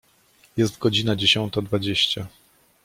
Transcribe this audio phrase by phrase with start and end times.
[0.57, 2.27] Jest godzina dziesiąta dwadzieścia.